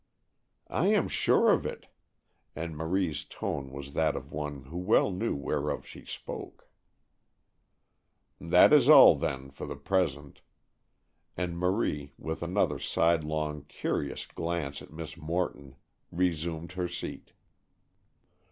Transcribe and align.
"I 0.71 0.87
am 0.87 1.07
sure 1.07 1.51
of 1.53 1.63
it;" 1.63 1.85
and 2.55 2.75
Marie's 2.75 3.23
tone 3.23 3.71
was 3.71 3.93
that 3.93 4.15
of 4.15 4.31
one 4.31 4.63
who 4.63 4.77
well 4.79 5.11
knew 5.11 5.35
whereof 5.35 5.85
she 5.85 6.05
spoke. 6.05 6.67
"That 8.39 8.73
is 8.73 8.89
all, 8.89 9.13
then, 9.15 9.51
for 9.51 9.67
the 9.67 9.75
present;" 9.75 10.41
and 11.37 11.55
Marie, 11.55 12.13
with 12.17 12.41
another 12.41 12.79
sidelong, 12.79 13.65
curious 13.67 14.25
glance 14.25 14.81
at 14.81 14.91
Miss 14.91 15.17
Morton, 15.17 15.75
resumed 16.11 16.71
her 16.71 16.87
seat. 16.87 17.33